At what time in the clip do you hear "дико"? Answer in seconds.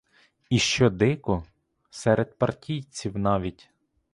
0.89-1.43